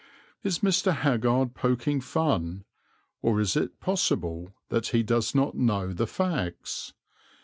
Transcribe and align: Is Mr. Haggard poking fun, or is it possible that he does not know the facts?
Is 0.43 0.61
Mr. 0.61 0.95
Haggard 0.95 1.53
poking 1.53 2.01
fun, 2.01 2.63
or 3.21 3.39
is 3.39 3.55
it 3.55 3.79
possible 3.79 4.51
that 4.69 4.87
he 4.87 5.03
does 5.03 5.35
not 5.35 5.53
know 5.53 5.93
the 5.93 6.07
facts? 6.07 6.93